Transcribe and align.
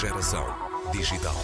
Geração 0.00 0.46
digital. 0.92 1.36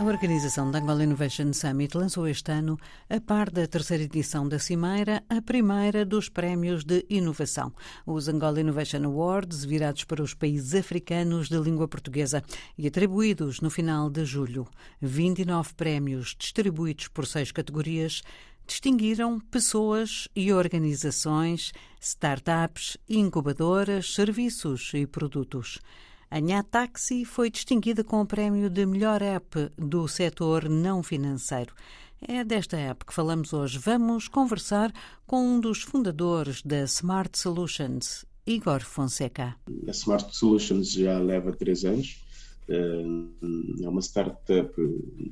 A 0.00 0.04
organização 0.04 0.70
da 0.70 0.78
Angola 0.78 1.04
Innovation 1.04 1.52
Summit 1.52 1.94
lançou 1.94 2.26
este 2.26 2.50
ano, 2.50 2.78
a 3.10 3.20
par 3.20 3.50
da 3.50 3.66
terceira 3.66 4.04
edição 4.04 4.48
da 4.48 4.58
Cimeira, 4.58 5.22
a 5.28 5.42
primeira 5.42 6.02
dos 6.02 6.30
prémios 6.30 6.82
de 6.82 7.04
inovação, 7.10 7.74
os 8.06 8.26
Angola 8.26 8.58
Innovation 8.58 9.04
Awards, 9.04 9.66
virados 9.66 10.04
para 10.04 10.22
os 10.22 10.32
países 10.32 10.74
africanos 10.74 11.50
de 11.50 11.58
língua 11.58 11.86
portuguesa 11.86 12.42
e 12.78 12.86
atribuídos 12.86 13.60
no 13.60 13.68
final 13.68 14.08
de 14.08 14.24
julho. 14.24 14.66
29 15.02 15.74
prémios 15.74 16.34
distribuídos 16.38 17.08
por 17.08 17.26
seis 17.26 17.52
categorias 17.52 18.22
distinguiram 18.66 19.38
pessoas 19.38 20.26
e 20.34 20.54
organizações, 20.54 21.72
startups, 22.00 22.96
incubadoras, 23.06 24.14
serviços 24.14 24.92
e 24.94 25.06
produtos. 25.06 25.82
A 26.28 26.40
Nha 26.40 26.62
Taxi 26.64 27.24
foi 27.24 27.50
distinguida 27.50 28.02
com 28.02 28.20
o 28.20 28.26
prémio 28.26 28.68
de 28.68 28.84
melhor 28.84 29.22
app 29.22 29.70
do 29.78 30.08
setor 30.08 30.68
não 30.68 31.00
financeiro. 31.00 31.72
É 32.20 32.42
desta 32.42 32.76
app 32.76 33.04
que 33.04 33.14
falamos 33.14 33.52
hoje. 33.52 33.78
Vamos 33.78 34.26
conversar 34.26 34.92
com 35.24 35.40
um 35.40 35.60
dos 35.60 35.82
fundadores 35.82 36.62
da 36.62 36.82
Smart 36.82 37.38
Solutions, 37.38 38.24
Igor 38.44 38.80
Fonseca. 38.80 39.54
A 39.86 39.90
Smart 39.92 40.36
Solutions 40.36 40.90
já 40.90 41.16
leva 41.16 41.52
três 41.52 41.84
anos. 41.84 42.20
Eh, 42.68 43.84
é 43.84 43.88
uma 43.88 44.02
startup 44.02 44.74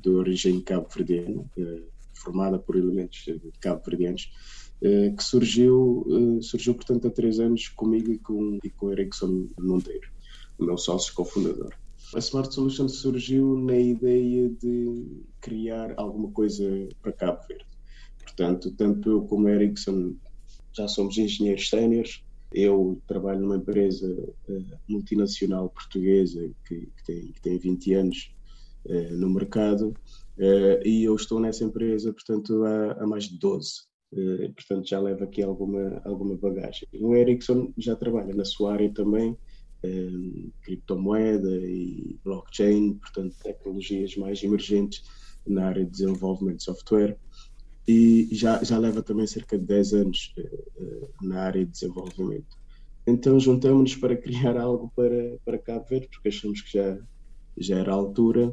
de 0.01 0.09
origem 0.09 0.61
cabo-verdiana, 0.61 1.43
eh, 1.57 1.81
formada 2.13 2.57
por 2.57 2.77
elementos 2.77 3.25
cabo-verdianos, 3.59 4.31
eh, 4.81 5.09
que 5.09 5.23
surgiu, 5.23 6.07
surgiu, 6.41 6.73
portanto, 6.73 7.07
há 7.07 7.11
três 7.11 7.41
anos 7.41 7.67
comigo 7.67 8.13
e 8.13 8.17
com, 8.17 8.59
e 8.63 8.69
com 8.69 8.93
Erickson 8.93 9.49
Monteiro 9.59 10.14
o 10.57 10.65
meu 10.65 10.77
sócio 10.77 11.13
cofundador. 11.13 11.73
A 12.13 12.19
Smart 12.19 12.53
Solutions 12.53 12.97
surgiu 12.97 13.57
na 13.57 13.77
ideia 13.77 14.49
de 14.49 15.23
criar 15.41 15.93
alguma 15.97 16.31
coisa 16.31 16.63
para 17.01 17.11
Cabo 17.11 17.41
Verde. 17.47 17.65
Portanto, 18.23 18.71
tanto 18.71 19.09
eu 19.09 19.21
como 19.23 19.49
Ericsson 19.49 20.15
já 20.73 20.87
somos 20.87 21.17
engenheiros 21.17 21.69
séniores. 21.69 22.23
Eu 22.53 23.01
trabalho 23.07 23.41
numa 23.41 23.57
empresa 23.57 24.07
uh, 24.07 24.65
multinacional 24.87 25.69
portuguesa 25.69 26.51
que, 26.67 26.87
que, 26.97 27.03
tem, 27.05 27.31
que 27.31 27.41
tem 27.41 27.57
20 27.57 27.93
anos 27.95 28.35
uh, 28.85 29.13
no 29.15 29.29
mercado 29.29 29.89
uh, 30.37 30.87
e 30.87 31.03
eu 31.03 31.15
estou 31.15 31.39
nessa 31.39 31.63
empresa, 31.63 32.13
portanto, 32.13 32.63
há, 32.63 33.03
há 33.03 33.07
mais 33.07 33.25
de 33.25 33.37
12. 33.39 33.81
portanto, 34.55 34.87
já 34.87 34.99
leva 34.99 35.23
aqui 35.25 35.41
alguma, 35.41 36.01
alguma 36.05 36.37
bagagem. 36.37 36.87
O 37.01 37.15
Ericsson 37.15 37.73
já 37.77 37.95
trabalha 37.95 38.33
na 38.33 38.45
sua 38.45 38.73
área 38.73 38.93
também 38.93 39.37
criptomoeda 40.61 41.49
e 41.49 42.17
blockchain, 42.23 42.95
portanto, 42.95 43.35
tecnologias 43.41 44.15
mais 44.15 44.43
emergentes 44.43 45.03
na 45.47 45.67
área 45.67 45.85
de 45.85 45.91
desenvolvimento 45.91 46.57
de 46.57 46.63
software. 46.63 47.17
E 47.87 48.27
já, 48.31 48.63
já 48.63 48.79
leva 48.79 49.03
também 49.03 49.27
cerca 49.27 49.57
de 49.57 49.65
10 49.65 49.93
anos 49.93 50.33
uh, 50.37 50.83
uh, 50.83 51.09
na 51.21 51.41
área 51.41 51.63
de 51.63 51.71
desenvolvimento. 51.71 52.57
Então 53.05 53.39
juntamos-nos 53.39 53.95
para 53.95 54.17
criar 54.17 54.57
algo 54.57 54.91
para, 54.95 55.37
para 55.45 55.59
Cabo 55.59 55.85
Verde, 55.87 56.07
porque 56.07 56.29
achamos 56.29 56.61
que 56.61 56.73
já, 56.73 56.97
já 57.55 57.77
era 57.77 57.91
a 57.91 57.95
altura, 57.95 58.51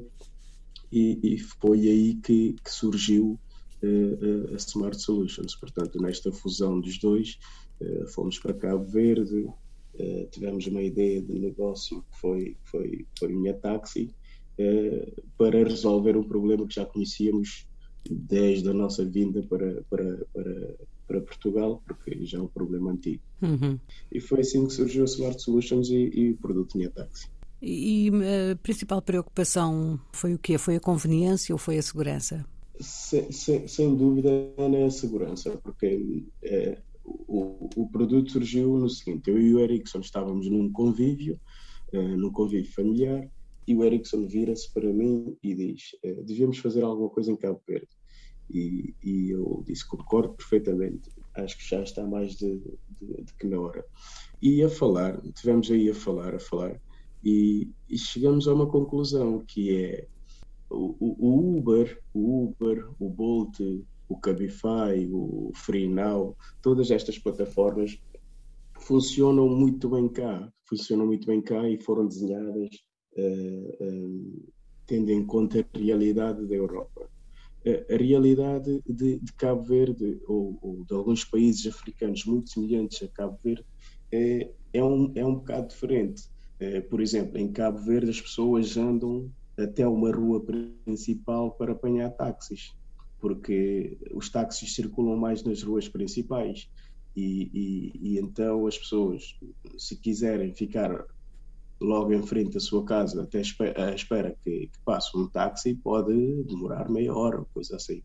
e, 0.91 1.19
e 1.23 1.39
foi 1.39 1.89
aí 1.89 2.15
que, 2.17 2.55
que 2.63 2.71
surgiu 2.71 3.41
uh, 3.83 4.55
a 4.55 4.57
Smart 4.57 5.01
Solutions. 5.01 5.55
Portanto, 5.55 6.01
nesta 6.03 6.31
fusão 6.31 6.79
dos 6.79 6.99
dois, 6.99 7.39
fomos 8.15 8.39
para 8.39 8.55
Cabo 8.55 8.85
Verde, 8.85 9.49
Uh, 10.03 10.27
tivemos 10.33 10.67
uma 10.67 10.83
ideia 10.83 11.23
de 11.23 11.39
negócio 11.39 12.03
que 12.11 12.21
foi, 12.21 12.57
foi, 12.65 13.07
foi 13.17 13.33
minha 13.33 13.55
táxi 13.55 14.13
uh, 14.59 15.23
para 15.39 15.63
resolver 15.63 16.17
um 16.17 16.25
problema 16.25 16.67
que 16.67 16.75
já 16.75 16.85
conhecíamos 16.85 17.69
desde 18.11 18.69
a 18.69 18.75
nossa 18.75 19.05
vinda 19.05 19.43
para, 19.45 19.81
para, 19.89 20.27
para, 20.35 20.75
para 21.07 21.21
Portugal, 21.21 21.81
porque 21.87 22.25
já 22.25 22.39
é 22.39 22.41
um 22.41 22.49
problema 22.49 22.91
antigo. 22.91 23.23
Uhum. 23.41 23.79
E 24.11 24.19
foi 24.19 24.41
assim 24.41 24.67
que 24.67 24.73
surgiu 24.73 25.03
a 25.03 25.07
Smart 25.07 25.41
Solutions 25.41 25.89
e, 25.89 26.11
e 26.13 26.31
o 26.31 26.37
produto 26.37 26.77
Minha 26.77 26.91
Táxi. 26.91 27.29
E 27.61 28.11
a 28.53 28.57
principal 28.57 29.01
preocupação 29.01 30.01
foi 30.13 30.35
o 30.35 30.39
quê? 30.39 30.59
Foi 30.59 30.75
a 30.75 30.81
conveniência 30.81 31.55
ou 31.55 31.59
foi 31.59 31.79
a 31.79 31.83
segurança? 31.83 32.45
Sem, 32.81 33.31
sem, 33.31 33.69
sem 33.69 33.95
dúvida 33.95 34.31
é 34.59 34.85
a 34.85 34.91
segurança, 34.91 35.57
porque 35.63 36.25
é, 36.43 36.79
o, 37.33 37.71
o 37.77 37.89
produto 37.89 38.31
surgiu 38.31 38.79
no 38.79 38.91
seguinte: 38.91 39.31
eu 39.31 39.41
e 39.41 39.55
o 39.55 39.61
Erickson 39.61 40.01
estávamos 40.01 40.49
num 40.51 40.71
convívio, 40.71 41.41
uh, 41.95 42.17
num 42.17 42.31
convívio 42.31 42.71
familiar, 42.73 43.27
e 43.67 43.75
o 43.75 43.83
Erickson 43.83 44.27
vira-se 44.27 44.71
para 44.73 44.93
mim 44.93 45.35
e 45.43 45.55
diz: 45.55 45.97
uh, 46.05 46.23
devíamos 46.25 46.59
fazer 46.59 46.85
alguma 46.85 47.09
coisa 47.09 47.33
em 47.33 47.37
Cabo 47.37 47.61
Verde. 47.67 47.89
E, 48.51 48.95
e, 49.03 49.31
eu 49.31 49.65
disse: 49.67 49.89
concordo 49.89 50.35
perfeitamente, 50.35 51.11
acho 51.35 51.57
que 51.57 51.67
já 51.67 51.83
está 51.83 52.07
mais 52.07 52.37
de, 52.37 52.59
de, 53.01 53.23
de 53.25 53.35
que 53.39 53.47
na 53.47 53.59
hora. 53.59 53.83
E 54.43 54.63
a 54.63 54.69
falar, 54.69 55.19
tivemos 55.33 55.71
aí 55.71 55.89
a 55.89 55.95
falar, 55.95 56.35
a 56.35 56.41
falar, 56.41 56.79
e, 57.25 57.71
e 57.89 57.97
chegamos 57.97 58.47
a 58.47 58.53
uma 58.53 58.67
conclusão 58.67 59.43
que 59.47 59.75
é 59.75 60.07
o, 60.69 60.97
o 61.01 61.57
Uber, 61.57 61.99
o 62.13 62.45
Uber, 62.45 62.87
o 62.99 63.09
Bolt, 63.09 63.59
o 64.13 64.21
Cabify, 64.21 65.09
o 65.11 65.51
FreeNow, 65.55 66.37
todas 66.61 66.91
estas 66.91 67.19
plataformas 67.19 67.99
funcionam 68.81 69.49
muito 69.49 69.89
bem 69.89 70.07
cá, 70.09 70.53
funcionam 70.69 71.07
muito 71.07 71.27
bem 71.27 71.41
cá 71.41 71.67
e 71.69 71.81
foram 71.81 72.07
desenhadas 72.07 72.69
uh, 73.17 73.85
uh, 73.85 74.53
tendo 74.87 75.11
em 75.11 75.25
conta 75.25 75.61
a 75.61 75.79
realidade 75.79 76.47
da 76.47 76.55
Europa. 76.55 77.09
Uh, 77.65 77.95
a 77.95 77.97
realidade 77.97 78.83
de, 78.87 79.19
de 79.19 79.33
Cabo 79.33 79.63
Verde 79.63 80.21
ou, 80.27 80.59
ou, 80.61 80.85
de 80.85 80.95
alguns 80.95 81.25
países 81.25 81.67
africanos 81.67 82.27
muito 82.27 82.51
semelhantes 82.51 83.03
a 83.03 83.09
Cabo 83.09 83.39
Verde 83.43 83.65
é, 84.13 84.51
é, 84.75 84.85
um, 84.85 85.11
é 85.15 85.25
um 85.25 85.37
bocado 85.37 85.69
diferente. 85.69 86.25
por 86.91 87.01
exemplo, 87.01 87.39
em 87.39 87.51
Cabo 87.51 87.79
Verde 87.79 88.11
as 88.11 88.21
pessoas 88.21 88.77
andam 88.77 89.31
até 89.59 89.87
uma 89.87 90.13
rua 90.13 90.45
principal 90.85 91.53
para 91.53 91.73
apanhar 91.73 92.11
táxis 92.11 92.75
porque 93.23 93.97
os 94.13 94.29
táxis 94.29 94.75
circulam 94.75 95.17
mais 95.17 95.45
nas 95.45 95.63
ruas 95.63 95.89
principais 95.89 96.69
e, 97.17 97.49
e, 97.55 97.93
e, 98.03 98.19
então 98.19 98.67
as 98.67 98.77
pessoas, 98.77 99.39
se 99.79 99.95
quiserem 99.97 100.53
ficar 100.53 101.07
logo 101.81 102.13
em 102.13 102.23
frente 102.23 102.57
à 102.57 102.61
sua 102.61 102.85
casa 102.85 103.23
até 103.23 103.39
à 103.39 103.95
espera 103.95 104.37
que, 104.43 104.67
que 104.67 104.79
passe 104.85 105.17
um 105.17 105.29
táxi, 105.29 105.75
pode 105.75 106.13
demorar 106.43 106.91
meia 106.91 107.15
hora, 107.15 107.45
coisa 107.55 107.77
assim. 107.77 108.03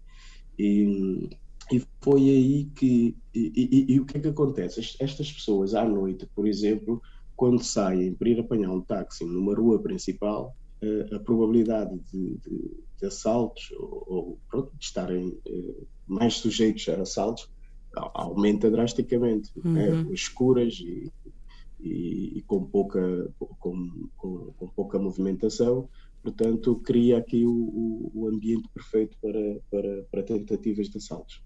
E, 0.59 1.29
e 1.71 1.81
foi 1.99 2.21
aí 2.21 2.65
que. 2.75 3.15
E, 3.33 3.85
e, 3.89 3.99
o 3.99 4.05
que 4.05 4.17
é 4.17 4.21
que 4.21 4.27
acontece? 4.27 4.97
Estas 4.99 5.31
pessoas 5.31 5.73
à 5.73 5.83
noite, 5.83 6.27
por 6.35 6.47
exemplo, 6.47 7.01
quando 7.35 7.63
saem 7.63 8.13
para 8.13 8.29
ir 8.29 8.39
apanhar 8.39 8.71
um 8.71 8.81
táxi 8.81 9.25
numa 9.25 9.55
rua 9.55 9.79
principal, 9.79 10.55
a 11.11 11.19
probabilidade 11.19 11.97
de, 12.11 12.37
de, 12.37 12.77
de 12.99 13.05
assaltos 13.05 13.71
ou, 13.77 14.03
ou 14.07 14.39
pronto, 14.49 14.71
de 14.75 14.83
estarem 14.83 15.37
eh, 15.45 15.83
mais 16.07 16.35
sujeitos 16.35 16.87
a 16.89 17.01
assaltos 17.01 17.49
aumenta 18.13 18.69
drasticamente, 18.69 19.51
né? 19.63 19.89
uhum. 19.89 20.03
né? 20.03 20.13
escuras 20.13 20.75
e, 20.79 21.11
e, 21.79 22.37
e, 22.37 22.41
com, 22.43 22.63
pouca, 22.63 23.31
com, 23.59 24.07
com, 24.15 24.53
com, 24.57 24.67
pouca 24.69 24.99
movimentação, 24.99 25.89
portanto 26.21 26.75
cria 26.77 27.17
aqui 27.17 27.45
o, 27.45 28.11
o, 28.13 28.27
ambiente 28.27 28.67
perfeito 28.73 29.17
para, 29.21 29.59
para, 29.69 30.03
para 30.11 30.23
tentativas 30.23 30.89
de 30.89 30.97
assaltos. 30.97 31.41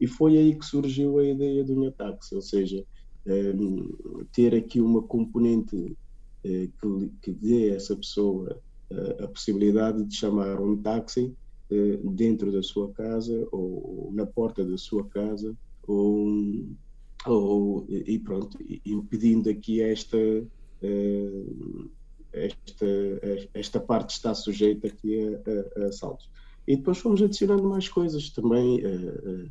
E 0.00 0.06
foi 0.06 0.36
aí 0.36 0.54
que 0.54 0.64
surgiu 0.64 1.18
a 1.18 1.24
ideia 1.24 1.64
do 1.64 1.74
Nhataxi, 1.74 2.34
ou 2.34 2.42
seja, 2.42 2.84
um, 3.26 4.24
ter 4.32 4.54
aqui 4.54 4.80
uma 4.80 5.02
componente 5.02 5.96
eh, 6.44 6.68
que, 6.80 7.10
que 7.22 7.32
dê 7.32 7.72
a 7.72 7.76
essa 7.76 7.96
pessoa 7.96 8.60
a 9.22 9.28
possibilidade 9.28 10.04
de 10.04 10.14
chamar 10.14 10.60
um 10.60 10.76
táxi 10.76 11.34
eh, 11.70 11.98
dentro 12.04 12.52
da 12.52 12.62
sua 12.62 12.92
casa 12.92 13.46
ou 13.50 14.10
na 14.14 14.24
porta 14.24 14.64
da 14.64 14.78
sua 14.78 15.04
casa 15.08 15.56
ou, 15.86 16.64
ou 17.26 17.86
e 17.88 18.18
pronto 18.20 18.56
impedindo 18.84 19.50
aqui 19.50 19.80
esta 19.80 20.16
eh, 20.82 21.44
esta 22.32 22.86
esta 23.54 23.80
parte 23.80 24.10
está 24.10 24.34
sujeita 24.34 24.86
aqui 24.86 25.18
a, 25.18 25.82
a, 25.82 25.86
assaltos. 25.88 26.30
E 26.68 26.76
depois 26.76 26.98
fomos 26.98 27.22
adicionando 27.22 27.68
mais 27.68 27.88
coisas 27.88 28.30
também 28.30 28.80
eh, 28.84 29.48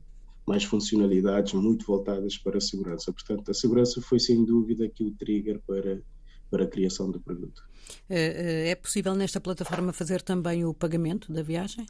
mais 0.47 0.63
funcionalidades 0.63 1.53
muito 1.53 1.85
voltadas 1.85 2.37
para 2.37 2.57
a 2.57 2.61
segurança. 2.61 3.11
Portanto 3.11 3.51
a 3.51 3.53
segurança 3.53 4.01
foi 4.01 4.19
sem 4.19 4.45
dúvida 4.45 4.85
aqui 4.85 5.03
o 5.03 5.11
trigger 5.11 5.59
para 5.67 6.01
para 6.49 6.63
a 6.63 6.67
criação 6.67 7.11
do 7.11 7.19
produto. 7.19 7.63
Eh, 8.09 8.15
eh, 8.17 8.69
é 8.69 8.75
possível 8.75 9.13
nesta 9.15 9.39
plataforma 9.39 9.93
fazer 9.93 10.21
também 10.21 10.65
o 10.65 10.73
pagamento 10.73 11.31
da 11.31 11.41
viagem? 11.41 11.85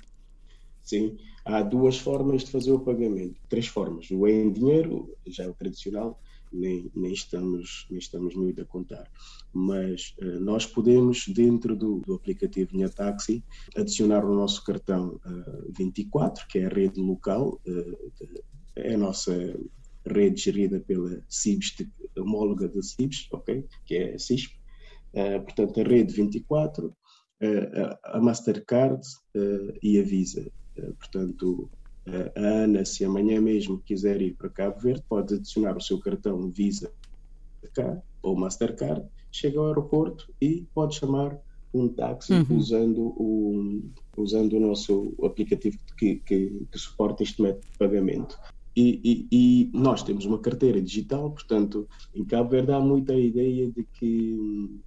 Sim, 0.83 1.17
há 1.43 1.61
duas 1.63 1.97
formas 1.97 2.43
de 2.43 2.51
fazer 2.51 2.71
o 2.71 2.79
pagamento, 2.79 3.39
três 3.49 3.67
formas. 3.67 4.09
O 4.11 4.27
em 4.27 4.51
dinheiro, 4.51 5.15
já 5.25 5.45
é 5.45 5.49
o 5.49 5.53
tradicional, 5.53 6.19
nem, 6.53 6.91
nem, 6.95 7.11
estamos, 7.11 7.87
nem 7.89 7.99
estamos 7.99 8.35
muito 8.35 8.61
a 8.61 8.65
contar. 8.65 9.09
Mas 9.51 10.15
uh, 10.21 10.39
nós 10.39 10.65
podemos, 10.65 11.27
dentro 11.27 11.75
do, 11.75 12.01
do 12.01 12.13
aplicativo 12.13 12.75
Minha 12.75 12.89
Taxi, 12.89 13.43
adicionar 13.75 14.23
o 14.23 14.35
nosso 14.35 14.63
cartão 14.63 15.19
uh, 15.25 15.73
24, 15.75 16.47
que 16.47 16.59
é 16.59 16.65
a 16.65 16.69
rede 16.69 17.01
local, 17.01 17.59
uh, 17.67 18.11
de, 18.19 18.43
é 18.75 18.93
a 18.93 18.97
nossa 18.97 19.33
rede 20.07 20.41
gerida 20.41 20.79
pela 20.79 21.21
CIBS, 21.29 21.87
homóloga 22.17 22.67
da 22.67 22.81
CIBS, 22.81 23.27
ok? 23.31 23.65
que 23.85 23.95
é 23.95 24.15
a 24.15 24.19
CISP. 24.19 24.53
portanto, 25.13 25.79
a 25.79 25.83
rede 25.83 26.13
24, 26.13 26.95
a 28.03 28.19
Mastercard 28.19 29.01
e 29.81 29.99
a 29.99 30.03
Visa. 30.03 30.51
portanto, 30.99 31.69
a 32.35 32.39
Ana, 32.39 32.85
se 32.85 33.03
amanhã 33.03 33.41
mesmo 33.41 33.81
quiser 33.81 34.21
ir 34.21 34.35
para 34.35 34.49
Cabo 34.49 34.79
Verde, 34.79 35.03
pode 35.09 35.35
adicionar 35.35 35.75
o 35.75 35.81
seu 35.81 35.99
cartão 35.99 36.51
Visa 36.51 36.91
cá 37.73 38.01
ou 38.21 38.35
Mastercard, 38.35 39.05
chega 39.31 39.59
ao 39.59 39.67
aeroporto 39.67 40.33
e 40.41 40.65
pode 40.73 40.95
chamar 40.95 41.37
um 41.73 41.89
táxi 41.89 42.33
uhum. 42.33 42.57
usando, 42.57 43.01
o, 43.17 43.81
usando 44.15 44.53
o 44.53 44.59
nosso 44.59 45.13
aplicativo 45.23 45.77
que, 45.97 46.15
que, 46.17 46.65
que 46.71 46.79
suporta 46.79 47.21
este 47.21 47.41
método 47.41 47.67
de 47.69 47.77
pagamento. 47.77 48.39
E, 48.75 48.99
e, 49.03 49.27
e, 49.31 49.71
nós 49.73 50.03
temos 50.03 50.25
uma 50.25 50.37
carteira 50.37 50.81
digital, 50.81 51.31
portanto, 51.31 51.87
em 52.13 52.25
Cabo 52.25 52.49
Verde 52.49 52.73
há 52.73 52.79
muita 52.79 53.13
ideia 53.13 53.71
de 53.71 53.83
que 53.83 54.81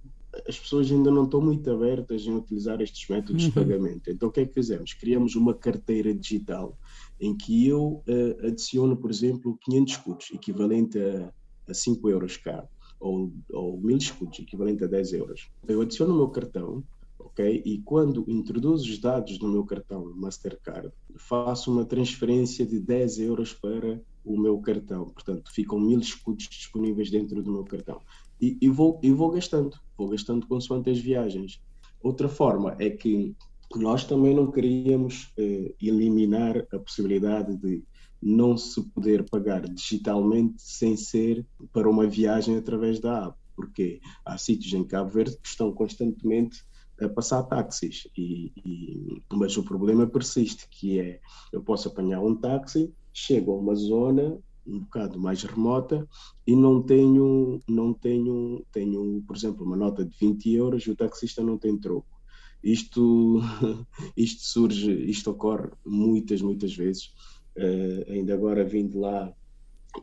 as 0.47 0.59
pessoas 0.59 0.91
ainda 0.91 1.09
não 1.09 1.23
estão 1.23 1.41
muito 1.41 1.69
abertas 1.71 2.23
em 2.23 2.35
utilizar 2.35 2.81
estes 2.81 3.09
métodos 3.09 3.43
uhum. 3.43 3.49
de 3.49 3.55
pagamento. 3.55 4.11
Então, 4.11 4.29
o 4.29 4.31
que 4.31 4.41
é 4.41 4.45
que 4.45 4.53
fizemos? 4.53 4.93
Criamos 4.93 5.35
uma 5.35 5.53
carteira 5.53 6.13
digital 6.13 6.77
em 7.19 7.35
que 7.35 7.67
eu 7.67 8.03
uh, 8.07 8.47
adiciono, 8.47 8.95
por 8.95 9.09
exemplo, 9.09 9.57
500 9.61 9.93
escudos, 9.93 10.31
equivalente 10.33 10.99
a, 10.99 11.33
a 11.67 11.73
5 11.73 12.09
euros 12.09 12.37
cá, 12.37 12.63
ou, 12.99 13.33
ou 13.51 13.79
1000 13.81 13.97
escudos, 13.97 14.39
equivalente 14.39 14.83
a 14.83 14.87
10 14.87 15.13
euros. 15.13 15.49
Eu 15.67 15.81
adiciono 15.81 16.13
o 16.13 16.17
meu 16.17 16.29
cartão, 16.29 16.83
ok? 17.29 17.61
E 17.65 17.79
quando 17.79 18.25
introduzo 18.27 18.89
os 18.89 18.99
dados 18.99 19.37
do 19.37 19.47
meu 19.47 19.63
cartão 19.63 20.13
Mastercard, 20.15 20.91
faço 21.15 21.71
uma 21.71 21.85
transferência 21.85 22.65
de 22.65 22.79
10 22.79 23.19
euros 23.19 23.53
para 23.53 24.01
o 24.23 24.37
meu 24.37 24.59
cartão. 24.59 25.09
Portanto, 25.09 25.51
ficam 25.53 25.79
1000 25.79 25.99
escudos 25.99 26.47
disponíveis 26.47 27.09
dentro 27.09 27.41
do 27.41 27.51
meu 27.51 27.63
cartão. 27.63 28.01
E, 28.41 28.57
e, 28.61 28.69
vou, 28.69 28.99
e 29.03 29.11
vou 29.11 29.31
gastando, 29.31 29.77
vou 29.97 30.09
gastando 30.09 30.47
consoante 30.47 30.89
as 30.89 30.99
viagens. 30.99 31.61
Outra 32.01 32.29
forma 32.29 32.75
é 32.79 32.89
que 32.89 33.35
nós 33.75 34.03
também 34.05 34.33
não 34.33 34.49
queríamos 34.49 35.31
eh, 35.37 35.75
eliminar 35.81 36.65
a 36.73 36.79
possibilidade 36.79 37.55
de 37.57 37.83
não 38.21 38.57
se 38.57 38.81
poder 38.89 39.29
pagar 39.29 39.61
digitalmente 39.67 40.55
sem 40.57 40.97
ser 40.97 41.45
para 41.71 41.89
uma 41.89 42.07
viagem 42.07 42.57
através 42.57 42.99
da 42.99 43.27
app, 43.27 43.37
porque 43.55 44.01
há 44.25 44.37
sítios 44.37 44.73
em 44.73 44.83
Cabo 44.83 45.09
Verde 45.09 45.37
que 45.37 45.47
estão 45.47 45.71
constantemente 45.71 46.63
a 47.01 47.09
passar 47.09 47.43
táxis, 47.43 48.07
e, 48.17 48.51
e, 48.65 49.23
mas 49.31 49.57
o 49.57 49.63
problema 49.63 50.07
persiste, 50.07 50.67
que 50.69 50.99
é, 50.99 51.19
eu 51.51 51.61
posso 51.61 51.87
apanhar 51.87 52.21
um 52.21 52.35
táxi, 52.35 52.93
chego 53.13 53.51
a 53.51 53.55
uma 53.55 53.75
zona 53.75 54.37
um 54.67 54.81
bocado 54.81 55.19
mais 55.19 55.41
remota 55.41 56.07
e 56.45 56.55
não 56.55 56.79
tenho, 56.83 57.59
não 57.67 57.91
tenho, 57.91 58.63
tenho, 58.71 59.23
por 59.25 59.35
exemplo, 59.35 59.65
uma 59.65 59.75
nota 59.75 60.05
de 60.05 60.15
20 60.19 60.53
euros 60.53 60.83
e 60.83 60.91
o 60.91 60.95
taxista 60.95 61.41
não 61.43 61.57
tem 61.57 61.75
troco 61.75 62.19
isto, 62.63 63.39
isto 64.15 64.41
surge, 64.43 64.91
isto 65.09 65.31
ocorre 65.31 65.69
muitas, 65.85 66.41
muitas 66.41 66.75
vezes. 66.75 67.11
Uh, 67.57 68.11
ainda 68.11 68.33
agora 68.33 68.63
vim 68.63 68.87
de 68.87 68.97
lá 68.97 69.33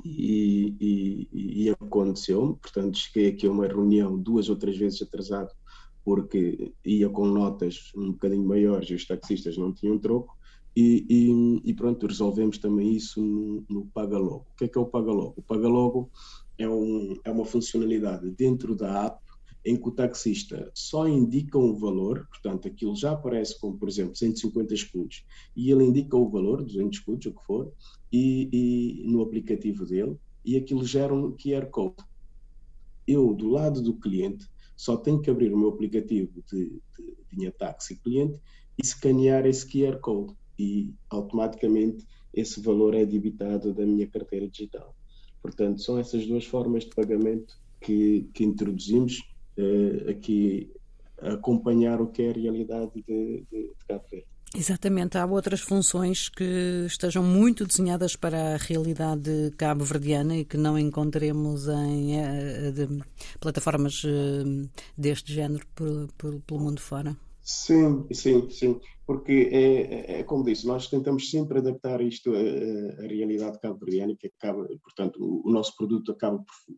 e, 0.04 0.74
e, 0.80 1.64
e 1.64 1.70
aconteceu-me, 1.70 2.56
portanto, 2.56 2.98
cheguei 2.98 3.30
aqui 3.30 3.46
a 3.46 3.50
uma 3.50 3.66
reunião 3.66 4.18
duas 4.18 4.48
ou 4.48 4.56
três 4.56 4.76
vezes 4.76 5.00
atrasado, 5.00 5.50
porque 6.06 6.72
ia 6.84 7.08
com 7.08 7.26
notas 7.26 7.90
um 7.96 8.12
bocadinho 8.12 8.46
maiores 8.46 8.88
e 8.88 8.94
os 8.94 9.04
taxistas 9.04 9.58
não 9.58 9.72
tinham 9.72 9.98
troco. 9.98 10.38
E, 10.76 11.04
e, 11.10 11.70
e, 11.70 11.74
pronto, 11.74 12.06
resolvemos 12.06 12.58
também 12.58 12.94
isso 12.94 13.20
no, 13.20 13.64
no 13.68 13.86
Paga 13.86 14.16
Logo. 14.16 14.46
O 14.52 14.56
que 14.56 14.66
é 14.66 14.68
que 14.68 14.78
é 14.78 14.80
o 14.80 14.86
Paga 14.86 15.10
Logo? 15.10 15.34
O 15.36 15.42
Paga 15.42 15.66
Logo 15.66 16.08
é, 16.56 16.68
um, 16.68 17.16
é 17.24 17.30
uma 17.32 17.44
funcionalidade 17.44 18.30
dentro 18.30 18.76
da 18.76 19.06
app 19.06 19.18
em 19.64 19.76
que 19.76 19.88
o 19.88 19.90
taxista 19.90 20.70
só 20.72 21.08
indica 21.08 21.58
um 21.58 21.74
valor, 21.74 22.24
portanto, 22.28 22.68
aquilo 22.68 22.94
já 22.94 23.10
aparece 23.10 23.58
como, 23.58 23.76
por 23.76 23.88
exemplo, 23.88 24.14
150 24.14 24.72
escudos, 24.74 25.24
e 25.56 25.72
ele 25.72 25.82
indica 25.82 26.16
o 26.16 26.28
valor, 26.28 26.62
200 26.62 26.98
escudos, 26.98 27.26
o 27.26 27.32
que 27.32 27.44
for, 27.44 27.72
e, 28.12 29.02
e 29.02 29.08
no 29.08 29.22
aplicativo 29.22 29.84
dele, 29.84 30.16
e 30.44 30.56
aquilo 30.56 30.84
gera 30.84 31.12
um 31.12 31.32
QR 31.32 31.66
Code. 31.66 31.96
Eu, 33.08 33.34
do 33.34 33.48
lado 33.48 33.82
do 33.82 33.94
cliente, 33.94 34.46
só 34.76 34.96
tenho 34.96 35.20
que 35.20 35.30
abrir 35.30 35.52
o 35.52 35.58
meu 35.58 35.70
aplicativo 35.70 36.42
de, 36.50 36.80
de, 36.96 37.16
minha 37.32 37.52
táxi 37.52 37.96
cliente 37.96 38.38
e 38.78 38.82
escanear 38.82 39.46
esse 39.46 39.66
QR 39.66 39.98
Code, 40.00 40.34
e 40.58 40.94
automaticamente 41.10 42.06
esse 42.32 42.60
valor 42.60 42.94
é 42.94 43.04
debitado 43.04 43.74
da 43.74 43.84
minha 43.84 44.06
carteira 44.06 44.48
digital. 44.48 44.94
Portanto, 45.42 45.82
são 45.82 45.98
essas 45.98 46.26
duas 46.26 46.44
formas 46.44 46.84
de 46.84 46.94
pagamento 46.94 47.58
que, 47.80 48.28
que 48.32 48.44
introduzimos 48.44 49.18
uh, 49.58 50.10
aqui 50.10 50.72
acompanhar 51.20 52.00
o 52.00 52.08
que 52.08 52.22
é 52.22 52.30
a 52.30 52.34
realidade 52.34 52.92
de, 52.94 53.46
de, 53.50 53.68
de 53.68 53.84
Cabo 53.86 54.04
Verde. 54.10 54.35
Exatamente, 54.58 55.18
há 55.18 55.26
outras 55.26 55.60
funções 55.60 56.30
que 56.30 56.84
estejam 56.86 57.22
muito 57.22 57.66
desenhadas 57.66 58.16
para 58.16 58.54
a 58.54 58.56
realidade 58.56 59.52
cabo-verdiana 59.58 60.34
e 60.34 60.46
que 60.46 60.56
não 60.56 60.78
encontremos 60.78 61.68
em 61.68 62.16
uh, 62.16 62.72
de, 62.72 63.04
plataformas 63.38 64.02
uh, 64.04 64.70
deste 64.96 65.34
género 65.34 65.66
por, 65.74 66.08
por, 66.16 66.40
pelo 66.40 66.60
mundo 66.60 66.80
fora. 66.80 67.14
Sim, 67.42 68.06
sim, 68.10 68.48
sim, 68.48 68.80
porque 69.06 69.50
é, 69.52 70.20
é, 70.20 70.22
como 70.24 70.42
disse, 70.42 70.66
nós 70.66 70.88
tentamos 70.88 71.30
sempre 71.30 71.58
adaptar 71.58 72.00
isto 72.00 72.32
à, 72.32 73.04
à 73.04 73.06
realidade 73.06 73.60
cabo-verdiana, 73.60 74.16
que 74.18 74.28
acaba, 74.28 74.66
portanto, 74.82 75.22
o, 75.22 75.46
o 75.46 75.52
nosso 75.52 75.76
produto 75.76 76.12
acaba 76.12 76.38
por 76.38 76.74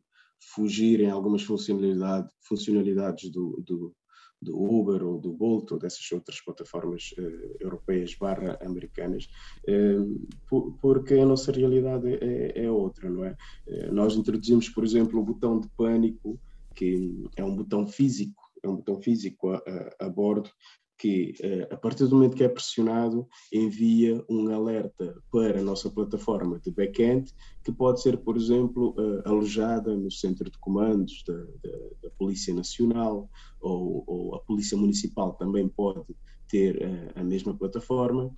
fugir 0.52 1.00
em 1.00 1.10
algumas 1.10 1.42
funcionalidade, 1.42 2.28
funcionalidades 2.40 3.30
do, 3.30 3.62
do, 3.64 3.94
do, 4.40 4.56
Uber 4.56 5.02
ou 5.04 5.18
do 5.18 5.32
Bolt 5.32 5.70
ou 5.72 5.78
dessas 5.78 6.10
outras 6.12 6.40
plataformas 6.40 7.10
uh, 7.18 7.56
europeias 7.60 8.14
barra 8.14 8.58
americanas, 8.62 9.28
uh, 9.68 10.28
por, 10.48 10.76
porque 10.80 11.14
a 11.14 11.26
nossa 11.26 11.52
realidade 11.52 12.14
é, 12.14 12.64
é 12.64 12.70
outra, 12.70 13.10
não 13.10 13.24
é? 13.24 13.36
Uh, 13.66 13.92
nós 13.92 14.16
introduzimos, 14.16 14.68
por 14.68 14.84
exemplo, 14.84 15.20
o 15.20 15.24
botão 15.24 15.60
de 15.60 15.68
pânico, 15.76 16.40
que 16.74 17.28
é 17.36 17.44
um 17.44 17.56
botão 17.56 17.86
físico, 17.86 18.42
é 18.62 18.68
um 18.68 18.76
botão 18.76 19.00
físico 19.00 19.50
a, 19.50 19.56
a, 19.56 20.06
a 20.06 20.08
bordo, 20.08 20.50
que 20.98 21.32
eh, 21.40 21.68
a 21.70 21.76
partir 21.76 22.06
do 22.06 22.16
momento 22.16 22.36
que 22.36 22.42
é 22.42 22.48
pressionado 22.48 23.26
envia 23.52 24.22
um 24.28 24.52
alerta 24.52 25.16
para 25.30 25.60
a 25.60 25.62
nossa 25.62 25.88
plataforma 25.88 26.58
de 26.58 26.72
back-end 26.72 27.32
que 27.62 27.70
pode 27.70 28.02
ser, 28.02 28.18
por 28.18 28.36
exemplo, 28.36 28.94
eh, 28.98 29.22
alojada 29.24 29.96
no 29.96 30.10
centro 30.10 30.50
de 30.50 30.58
comandos 30.58 31.22
da, 31.26 31.34
da, 31.34 31.78
da 32.02 32.10
Polícia 32.18 32.52
Nacional 32.52 33.30
ou, 33.60 34.02
ou, 34.06 34.34
a 34.34 34.40
Polícia 34.40 34.76
Municipal 34.76 35.34
também 35.34 35.68
pode 35.68 36.04
ter 36.48 36.82
eh, 36.82 37.12
a 37.14 37.22
mesma 37.22 37.56
plataforma. 37.56 38.32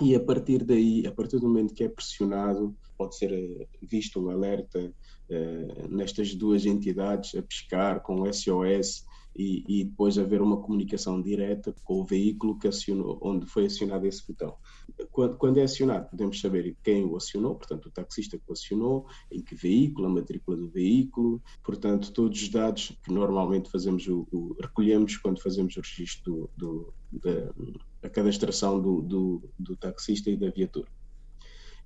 E 0.00 0.14
a 0.14 0.20
partir 0.20 0.62
daí, 0.62 1.04
a 1.04 1.10
partir 1.10 1.40
do 1.40 1.48
momento 1.48 1.74
que 1.74 1.82
é 1.82 1.88
pressionado, 1.88 2.76
pode 2.96 3.16
ser 3.16 3.68
visto 3.82 4.20
um 4.20 4.30
alerta 4.30 4.94
nestas 5.90 6.36
duas 6.36 6.64
entidades 6.64 7.34
a 7.34 7.42
piscar 7.42 8.00
com 8.00 8.24
SOS 8.32 9.04
e, 9.38 9.62
e, 9.68 9.84
depois 9.84 10.18
haver 10.18 10.42
uma 10.42 10.56
comunicação 10.56 11.22
direta 11.22 11.72
com 11.84 12.00
o 12.00 12.04
veículo 12.04 12.58
que 12.58 12.66
acionou, 12.66 13.20
onde 13.22 13.46
foi 13.46 13.66
acionado 13.66 14.04
esse 14.04 14.26
botão. 14.26 14.56
Quando, 15.12 15.36
quando, 15.36 15.58
é 15.58 15.62
acionado, 15.62 16.10
podemos 16.10 16.40
saber 16.40 16.76
quem 16.82 17.04
o 17.04 17.16
acionou, 17.16 17.54
portanto, 17.54 17.86
o 17.86 17.90
taxista 17.90 18.36
que 18.36 18.44
o 18.48 18.52
acionou, 18.52 19.06
em 19.30 19.40
que 19.40 19.54
veículo, 19.54 20.08
a 20.08 20.10
matrícula 20.10 20.56
do 20.56 20.68
veículo, 20.68 21.40
portanto, 21.62 22.12
todos 22.12 22.42
os 22.42 22.48
dados 22.48 22.98
que 23.04 23.12
normalmente 23.12 23.70
fazemos 23.70 24.08
o, 24.08 24.26
o 24.32 24.56
recolhemos 24.60 25.16
quando 25.16 25.40
fazemos 25.40 25.76
o 25.76 25.80
registro 25.80 26.50
do, 26.56 26.92
do, 27.12 27.80
da 28.02 28.10
cadastração 28.10 28.80
do, 28.80 29.00
do, 29.02 29.42
do 29.56 29.76
taxista 29.76 30.30
e 30.30 30.36
da 30.36 30.50
viatura. 30.50 30.88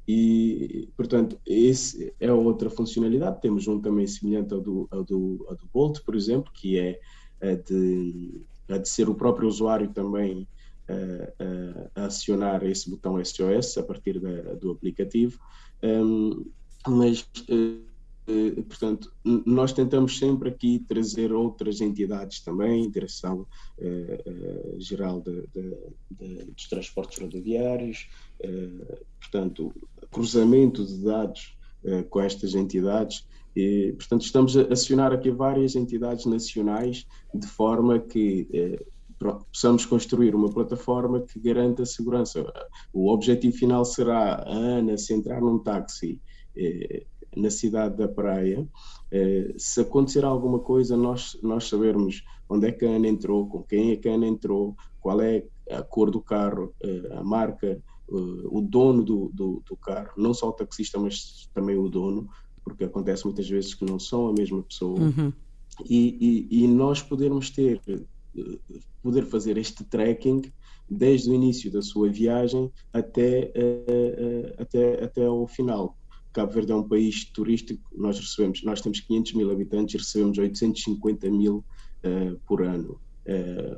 E, 0.06 0.88
portanto, 0.96 1.38
esse 1.46 2.12
é 2.18 2.32
outra 2.32 2.68
funcionalidade. 2.68 3.40
Temos 3.40 3.68
um 3.68 3.80
também 3.80 4.06
semelhante 4.06 4.52
ao 4.52 4.60
do, 4.60 4.88
ao 4.90 5.04
do, 5.04 5.46
ao 5.48 5.54
do 5.54 5.68
Bolt, 5.72 6.00
por 6.00 6.16
exemplo, 6.16 6.50
que 6.52 6.78
é 6.78 6.98
a 7.42 7.54
de, 7.54 8.40
a 8.68 8.78
de 8.78 8.88
ser 8.88 9.08
o 9.08 9.14
próprio 9.14 9.48
usuário 9.48 9.88
também 9.88 10.46
a, 10.88 12.00
a, 12.00 12.06
acionar 12.06 12.64
esse 12.64 12.88
botão 12.88 13.22
SOS 13.22 13.78
a 13.78 13.82
partir 13.82 14.20
da, 14.20 14.54
do 14.54 14.70
aplicativo. 14.70 15.38
Um, 15.82 16.44
mas, 16.86 17.20
uh, 17.48 18.62
portanto, 18.64 19.12
nós 19.24 19.72
tentamos 19.72 20.18
sempre 20.18 20.48
aqui 20.48 20.84
trazer 20.88 21.32
outras 21.32 21.80
entidades 21.80 22.40
também, 22.40 22.90
Direção 22.90 23.46
uh, 23.78 24.74
uh, 24.76 24.80
Geral 24.80 25.20
de, 25.20 25.46
de, 25.54 25.76
de, 26.10 26.44
dos 26.44 26.68
Transportes 26.68 27.18
Rodoviários, 27.18 28.08
portanto, 29.20 29.72
cruzamento 30.10 30.84
de 30.84 31.04
dados 31.04 31.56
com 32.10 32.20
estas 32.20 32.54
entidades. 32.54 33.26
E, 33.54 33.92
portanto, 33.92 34.22
estamos 34.22 34.56
a 34.56 34.62
acionar 34.72 35.12
aqui 35.12 35.30
várias 35.30 35.76
entidades 35.76 36.26
nacionais 36.26 37.06
de 37.34 37.46
forma 37.46 37.98
que 37.98 38.48
possamos 39.18 39.86
construir 39.86 40.34
uma 40.34 40.50
plataforma 40.50 41.20
que 41.20 41.38
garanta 41.38 41.84
segurança. 41.84 42.44
O 42.92 43.08
objetivo 43.12 43.56
final 43.56 43.84
será 43.84 44.34
a 44.34 44.48
Ana 44.48 44.98
se 44.98 45.14
entrar 45.14 45.40
num 45.40 45.58
táxi 45.58 46.20
eh, 46.56 47.04
na 47.36 47.50
cidade 47.50 47.96
da 47.96 48.08
praia, 48.08 48.66
eh, 49.10 49.54
se 49.56 49.80
acontecer 49.80 50.24
alguma 50.24 50.58
coisa, 50.58 50.96
nós, 50.96 51.38
nós 51.42 51.68
sabermos 51.68 52.22
onde 52.48 52.68
é 52.68 52.72
que 52.72 52.84
a 52.84 52.90
Ana 52.90 53.08
entrou, 53.08 53.48
com 53.48 53.62
quem 53.62 53.92
é 53.92 53.96
que 53.96 54.08
a 54.08 54.14
Ana 54.14 54.26
entrou, 54.26 54.76
qual 55.00 55.20
é 55.20 55.44
a 55.70 55.82
cor 55.82 56.10
do 56.10 56.20
carro, 56.20 56.74
eh, 56.82 57.08
a 57.12 57.24
marca, 57.24 57.66
eh, 57.66 57.82
o 58.08 58.60
dono 58.60 59.02
do, 59.02 59.30
do, 59.32 59.62
do, 59.66 59.76
carro, 59.76 60.10
não 60.16 60.34
só 60.34 60.48
o 60.48 60.52
taxista, 60.52 60.98
mas 60.98 61.48
também 61.54 61.76
o 61.78 61.88
dono, 61.88 62.28
porque 62.64 62.84
acontece 62.84 63.24
muitas 63.24 63.48
vezes 63.48 63.74
que 63.74 63.84
não 63.84 63.98
são 63.98 64.28
a 64.28 64.32
mesma 64.32 64.62
pessoa. 64.62 65.00
Uhum. 65.00 65.32
E, 65.88 66.48
e, 66.50 66.64
e, 66.64 66.68
nós 66.68 67.02
podermos 67.02 67.50
ter 67.50 67.80
poder 69.02 69.26
fazer 69.26 69.58
este 69.58 69.84
tracking 69.84 70.42
desde 70.88 71.30
o 71.30 71.34
início 71.34 71.70
da 71.70 71.82
sua 71.82 72.08
viagem 72.10 72.70
até, 72.92 73.52
uh, 73.56 74.48
uh, 74.48 74.62
até, 74.62 75.04
até 75.04 75.24
ao 75.24 75.46
final. 75.46 75.96
Cabo 76.32 76.52
Verde 76.52 76.72
é 76.72 76.74
um 76.74 76.88
país 76.88 77.26
turístico, 77.26 77.82
nós 77.94 78.18
recebemos, 78.18 78.62
nós 78.62 78.80
temos 78.80 79.00
500 79.00 79.34
mil 79.34 79.50
habitantes 79.50 79.94
e 79.94 79.98
recebemos 79.98 80.38
850 80.38 81.30
mil 81.30 81.64
uh, 82.04 82.38
por 82.46 82.62
ano. 82.62 82.98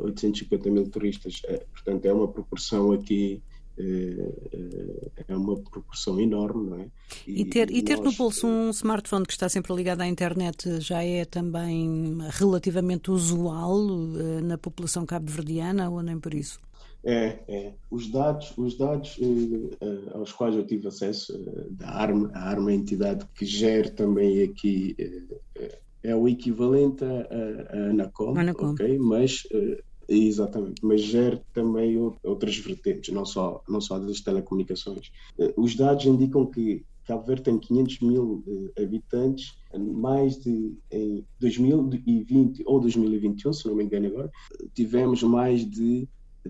850 0.01 0.71
mil 0.71 0.89
turistas, 0.89 1.43
portanto 1.71 2.07
é 2.07 2.13
uma 2.15 2.27
proporção 2.27 2.93
aqui 2.93 3.43
é 3.77 5.37
uma 5.37 5.57
proporção 5.57 6.21
enorme, 6.21 6.71
não 6.71 6.81
é? 6.81 6.87
E, 7.27 7.43
e 7.43 7.45
ter, 7.45 7.71
e 7.71 7.83
ter 7.83 7.97
nós, 7.97 8.05
no 8.05 8.13
bolso 8.13 8.47
um 8.47 8.71
smartphone 8.71 9.27
que 9.27 9.33
está 9.33 9.49
sempre 9.49 9.75
ligado 9.75 10.01
à 10.01 10.07
internet 10.07 10.81
já 10.81 11.03
é 11.03 11.25
também 11.25 12.19
relativamente 12.31 13.11
usual 13.11 13.79
uh, 13.79 14.41
na 14.43 14.57
população 14.57 15.05
cabo-verdiana 15.05 15.91
ou 15.91 16.03
nem 16.03 16.19
por 16.19 16.35
isso? 16.35 16.61
É, 17.05 17.39
é. 17.49 17.73
Os 17.91 18.11
dados, 18.11 18.55
os 18.57 18.79
dados 18.79 19.19
aos 20.15 20.33
quais 20.33 20.57
eu 20.57 20.67
tive 20.67 20.89
acesso 20.89 21.39
da 21.73 21.91
ARMA, 21.91 22.31
a 22.33 22.49
ARMA 22.49 22.71
é 22.71 22.75
a 22.75 22.77
entidade 22.77 23.27
que 23.35 23.45
gera 23.45 23.91
também 23.91 24.43
aqui 24.43 24.97
é 26.03 26.15
o 26.15 26.29
equivalente 26.29 27.05
a 27.05 27.91
Anacom, 27.91 28.39
Anacom. 28.39 28.73
ok? 28.73 28.99
Mas 28.99 29.43
Exatamente, 30.09 30.85
mas 30.85 31.03
gera 31.03 31.43
também 31.53 31.97
outras 32.23 32.57
vertentes, 32.59 33.13
não 33.13 33.25
só, 33.25 33.63
não 33.69 33.81
só 33.81 33.99
das 33.99 34.21
telecomunicações. 34.21 35.11
Eh, 35.39 35.55
os 35.57 35.75
dados 35.75 36.05
indicam 36.05 36.47
que 36.47 36.85
Cabo 37.07 37.27
Verde 37.27 37.43
tem 37.43 37.59
500 37.59 38.01
mil 38.01 38.45
eh, 38.77 38.83
habitantes, 38.83 39.55
mais 39.79 40.39
de 40.39 40.75
em 40.91 41.25
2020 41.41 42.63
ou 42.67 42.81
2021, 42.81 43.53
se 43.53 43.67
não 43.67 43.75
me 43.75 43.85
engano 43.85 44.07
agora, 44.07 44.31
tivemos 44.75 45.23
mais 45.23 45.69
de 45.69 46.09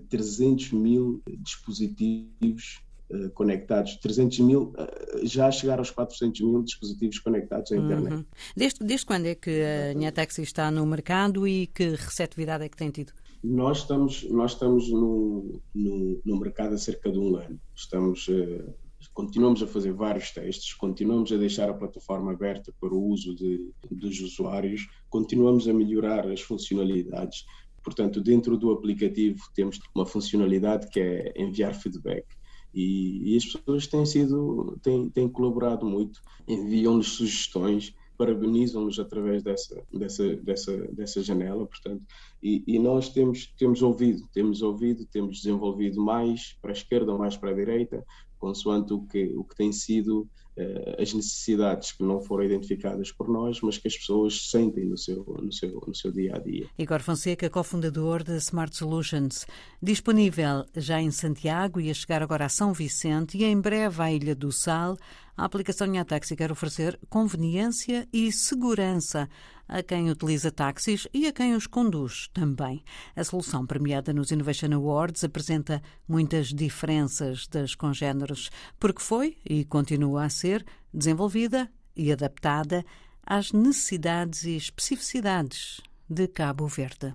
300 0.09 0.71
mil 0.71 1.21
dispositivos 1.39 2.81
uh, 3.09 3.29
conectados, 3.31 3.95
300 3.97 4.39
mil, 4.39 4.73
uh, 4.77 5.25
já 5.25 5.49
chegaram 5.51 5.81
aos 5.81 5.91
400 5.91 6.41
mil 6.41 6.63
dispositivos 6.63 7.19
conectados 7.19 7.71
à 7.71 7.77
internet. 7.77 8.13
Uhum. 8.13 8.25
Desde, 8.55 8.85
desde 8.85 9.05
quando 9.05 9.25
é 9.27 9.35
que 9.35 9.61
a 9.61 9.93
Nhataxi 9.93 10.41
está 10.41 10.69
no 10.69 10.85
mercado 10.85 11.47
e 11.47 11.67
que 11.67 11.89
receptividade 11.89 12.63
é 12.63 12.69
que 12.69 12.77
tem 12.77 12.89
tido? 12.91 13.13
Nós 13.47 13.79
estamos, 13.79 14.23
nós 14.31 14.53
estamos 14.53 14.89
no, 14.89 15.61
no, 15.73 16.21
no 16.25 16.39
mercado 16.39 16.73
há 16.73 16.77
cerca 16.79 17.11
de 17.11 17.19
um 17.19 17.35
ano. 17.35 17.59
Estamos, 17.75 18.27
uh, 18.27 18.73
continuamos 19.13 19.61
a 19.61 19.67
fazer 19.67 19.93
vários 19.93 20.31
testes, 20.31 20.73
continuamos 20.73 21.31
a 21.31 21.37
deixar 21.37 21.69
a 21.69 21.73
plataforma 21.73 22.31
aberta 22.31 22.73
para 22.81 22.91
o 22.91 23.03
uso 23.03 23.35
de, 23.35 23.71
dos 23.91 24.19
usuários, 24.19 24.87
continuamos 25.09 25.67
a 25.67 25.73
melhorar 25.73 26.27
as 26.27 26.41
funcionalidades. 26.41 27.45
Portanto, 27.83 28.19
dentro 28.19 28.57
do 28.57 28.71
aplicativo 28.71 29.39
temos 29.53 29.79
uma 29.93 30.07
funcionalidade 30.07 30.87
que 30.89 30.99
é 30.99 31.33
enviar 31.37 31.75
feedback. 31.75 32.25
E, 32.73 33.31
e 33.31 33.37
as 33.37 33.45
pessoas 33.45 33.85
têm 33.85 34.07
sido, 34.07 34.75
têm, 34.81 35.07
têm 35.09 35.29
colaborado 35.29 35.85
muito, 35.85 36.19
enviam-nos 36.47 37.09
sugestões, 37.09 37.93
parabenizam-nos 38.17 38.99
através 38.99 39.43
dessa, 39.43 39.81
dessa, 39.93 40.35
dessa, 40.37 40.77
dessa 40.93 41.21
janela, 41.21 41.65
portanto, 41.65 42.03
e, 42.41 42.63
e, 42.67 42.79
nós 42.79 43.09
temos, 43.09 43.53
temos 43.57 43.81
ouvido, 43.81 44.27
temos 44.33 44.61
ouvido, 44.61 45.05
temos 45.05 45.37
desenvolvido 45.37 46.01
mais 46.01 46.57
para 46.61 46.71
a 46.71 46.73
esquerda 46.73 47.17
mais 47.17 47.35
para 47.35 47.51
a 47.51 47.53
direita, 47.53 48.05
consoante 48.39 48.93
o 48.93 49.01
que, 49.01 49.33
o 49.35 49.43
que 49.43 49.55
tem 49.55 49.71
sido 49.71 50.27
uh, 50.57 51.01
as 51.01 51.13
necessidades 51.13 51.91
que 51.91 52.03
não 52.03 52.21
foram 52.21 52.43
identificadas 52.45 53.11
por 53.11 53.27
nós, 53.27 53.61
mas 53.61 53.77
que 53.77 53.87
as 53.87 53.97
pessoas 53.97 54.49
sentem 54.49 54.85
no 54.85 54.97
seu, 54.97 55.23
no 55.41 55.51
seu, 55.51 55.81
no 55.87 55.95
seu 55.95 56.11
dia 56.11 56.35
a 56.35 56.39
dia. 56.39 56.67
Igor 56.77 57.01
Fonseca, 57.01 57.49
cofundador 57.49 58.23
da 58.23 58.37
Smart 58.37 58.75
Solutions, 58.75 59.45
disponível 59.81 60.65
já 60.75 61.01
em 61.01 61.11
Santiago 61.11 61.79
e 61.79 61.89
a 61.89 61.93
chegar 61.93 62.21
agora 62.21 62.45
a 62.45 62.49
São 62.49 62.73
Vicente 62.73 63.37
e 63.37 63.43
em 63.43 63.59
breve 63.59 64.01
à 64.01 64.11
Ilha 64.11 64.35
do 64.35 64.51
Sal, 64.51 64.97
a 65.37 65.43
aplicação 65.43 65.87
Nhataxi 65.87 66.35
quer 66.35 66.51
oferecer 66.51 66.97
conveniência 67.09 68.07
e 68.13 68.31
segurança 68.31 69.29
a 69.67 69.81
quem 69.83 70.09
utiliza 70.09 70.51
táxis 70.51 71.07
e 71.13 71.27
a 71.27 71.33
quem 71.33 71.55
os 71.55 71.67
conduz 71.67 72.29
também. 72.33 72.83
A 73.15 73.23
solução 73.23 73.65
premiada 73.65 74.13
nos 74.13 74.31
Innovation 74.31 74.73
Awards 74.73 75.23
apresenta 75.23 75.81
muitas 76.07 76.47
diferenças 76.47 77.47
das 77.47 77.75
congêneres, 77.75 78.49
porque 78.79 79.01
foi 79.01 79.37
e 79.45 79.65
continua 79.65 80.25
a 80.25 80.29
ser 80.29 80.65
desenvolvida 80.93 81.69
e 81.95 82.11
adaptada 82.11 82.85
às 83.25 83.51
necessidades 83.51 84.43
e 84.43 84.55
especificidades 84.55 85.81
de 86.09 86.27
Cabo 86.27 86.67
Verde. 86.67 87.13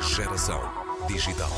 Geração 0.00 0.60
digital. 1.08 1.50